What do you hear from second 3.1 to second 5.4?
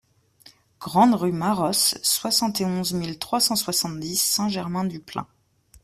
trois cent soixante-dix Saint-Germain-du-Plain